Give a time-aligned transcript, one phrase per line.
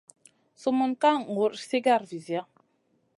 [0.61, 2.41] Sumun ka ŋur sigara visia.